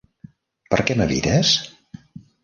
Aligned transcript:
Per 0.75 0.79
què 0.87 0.95
m'evites? 1.01 1.51